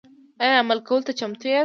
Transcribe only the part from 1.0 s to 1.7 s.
ته چمتو یاست؟